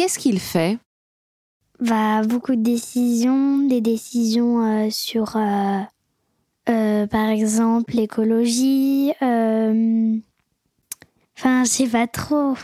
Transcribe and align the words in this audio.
qu'est-ce 0.00 0.18
qu'il 0.18 0.40
fait? 0.40 0.78
Bah, 1.78 2.22
beaucoup 2.22 2.56
de 2.56 2.62
décisions, 2.62 3.58
des 3.58 3.82
décisions 3.82 4.64
euh, 4.64 4.88
sur, 4.88 5.36
euh, 5.36 5.80
euh, 6.70 7.06
par 7.06 7.28
exemple, 7.28 7.94
l'écologie. 7.96 9.12
Enfin, 9.20 10.22
je 11.36 11.68
sais 11.68 11.86
pas 11.86 12.06
trop. 12.06 12.54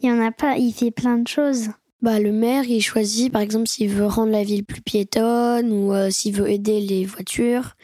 Il 0.00 0.10
y 0.10 0.12
en 0.12 0.20
a 0.20 0.30
pas. 0.30 0.58
Il 0.58 0.74
fait 0.74 0.90
plein 0.90 1.16
de 1.16 1.26
choses. 1.26 1.70
Bah, 2.02 2.20
le 2.20 2.32
maire, 2.32 2.64
il 2.64 2.82
choisit, 2.82 3.32
par 3.32 3.40
exemple, 3.40 3.66
s'il 3.66 3.88
veut 3.88 4.04
rendre 4.04 4.32
la 4.32 4.44
ville 4.44 4.66
plus 4.66 4.82
piétonne 4.82 5.72
ou 5.72 5.94
s'il 6.10 6.36
veut 6.36 6.50
aider 6.50 6.82
les 6.82 7.06
voitures 7.06 7.76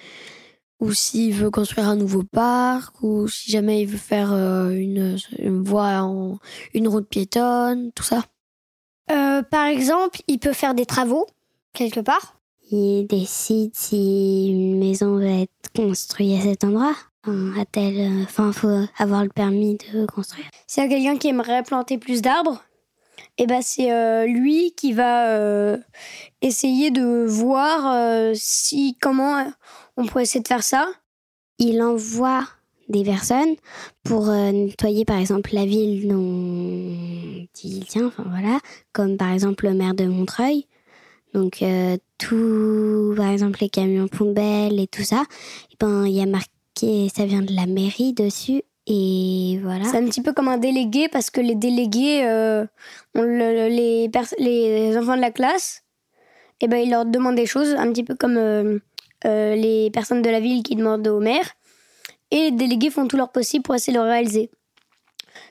ou 0.78 0.92
s'il 0.92 1.32
veut 1.32 1.50
construire 1.50 1.88
un 1.88 1.96
nouveau 1.96 2.22
parc, 2.22 3.02
ou 3.02 3.28
si 3.28 3.50
jamais 3.50 3.82
il 3.82 3.86
veut 3.86 3.98
faire 3.98 4.32
une, 4.32 5.16
une 5.38 5.62
voie, 5.62 6.02
en, 6.02 6.38
une 6.72 6.88
route 6.88 7.08
piétonne, 7.08 7.92
tout 7.92 8.02
ça. 8.02 8.24
Euh, 9.10 9.42
par 9.42 9.66
exemple, 9.66 10.20
il 10.28 10.38
peut 10.38 10.52
faire 10.52 10.74
des 10.74 10.86
travaux 10.86 11.26
quelque 11.72 12.00
part. 12.00 12.36
Il 12.70 13.06
décide 13.06 13.72
si 13.74 14.48
une 14.50 14.78
maison 14.78 15.18
va 15.18 15.42
être 15.42 15.72
construite 15.74 16.38
à 16.38 16.42
cet 16.42 16.64
endroit. 16.64 16.94
Enfin, 17.26 17.52
a 17.60 18.22
enfin, 18.22 18.52
faut 18.52 18.86
avoir 18.98 19.24
le 19.24 19.28
permis 19.28 19.76
de 19.76 20.06
construire. 20.06 20.46
S'il 20.66 20.84
y 20.84 20.86
a 20.86 20.88
quelqu'un 20.88 21.18
qui 21.18 21.28
aimerait 21.28 21.62
planter 21.62 21.98
plus 21.98 22.22
d'arbres, 22.22 22.62
eh 23.36 23.46
ben 23.46 23.60
c'est 23.60 23.92
euh, 23.92 24.26
lui 24.26 24.72
qui 24.76 24.92
va 24.92 25.28
euh, 25.28 25.76
essayer 26.40 26.90
de 26.90 27.26
voir 27.26 28.34
si 28.34 28.96
comment 29.00 29.44
on 29.96 30.06
pourrait 30.06 30.22
essayer 30.22 30.42
de 30.42 30.48
faire 30.48 30.62
ça. 30.62 30.88
Il 31.58 31.82
envoie 31.82 32.46
des 32.90 33.04
personnes 33.04 33.54
pour 34.02 34.28
euh, 34.28 34.50
nettoyer 34.50 35.04
par 35.04 35.18
exemple 35.18 35.50
la 35.52 35.64
ville 35.64 36.08
dont 36.08 37.19
il 37.64 37.84
tient, 37.86 38.06
enfin 38.06 38.24
voilà, 38.28 38.58
comme 38.92 39.16
par 39.16 39.32
exemple 39.32 39.66
le 39.66 39.74
maire 39.74 39.94
de 39.94 40.04
Montreuil. 40.06 40.66
Donc 41.32 41.62
euh, 41.62 41.96
tout, 42.18 43.14
par 43.16 43.28
exemple 43.30 43.58
les 43.60 43.68
camions 43.68 44.08
poubelles 44.08 44.80
et 44.80 44.86
tout 44.86 45.04
ça, 45.04 45.24
et 45.70 45.76
ben 45.78 46.06
il 46.06 46.12
y 46.12 46.22
a 46.22 46.26
marqué, 46.26 47.08
ça 47.14 47.24
vient 47.24 47.42
de 47.42 47.54
la 47.54 47.66
mairie 47.66 48.12
dessus 48.12 48.62
et 48.86 49.60
voilà. 49.62 49.84
C'est 49.84 49.98
un 49.98 50.06
petit 50.06 50.22
peu 50.22 50.32
comme 50.32 50.48
un 50.48 50.58
délégué 50.58 51.08
parce 51.08 51.30
que 51.30 51.40
les 51.40 51.54
délégués, 51.54 52.24
euh, 52.24 52.66
les, 53.14 54.96
enfants 54.96 55.16
de 55.16 55.20
la 55.20 55.30
classe, 55.30 55.84
et 56.60 56.66
ben 56.66 56.78
ils 56.78 56.90
leur 56.90 57.04
demandent 57.04 57.36
des 57.36 57.46
choses, 57.46 57.74
un 57.74 57.92
petit 57.92 58.04
peu 58.04 58.16
comme 58.16 58.80
les 59.24 59.90
personnes 59.92 60.22
de 60.22 60.30
la 60.30 60.40
ville 60.40 60.62
qui 60.62 60.74
demandent 60.74 61.06
au 61.06 61.20
maire 61.20 61.54
et 62.30 62.36
les 62.36 62.50
délégués 62.52 62.90
font 62.90 63.06
tout 63.06 63.16
leur 63.16 63.30
possible 63.30 63.62
pour 63.62 63.74
essayer 63.74 63.96
de 63.96 64.02
le 64.02 64.08
réaliser. 64.08 64.50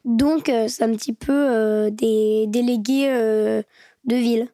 Donc, 0.10 0.50
euh, 0.50 0.68
c'est 0.68 0.84
un 0.84 0.92
petit 0.92 1.14
peu 1.14 1.32
euh, 1.32 1.90
des 1.92 2.46
délégués 2.48 3.10
euh, 3.10 3.62
de 4.06 4.16
ville. 4.16 4.50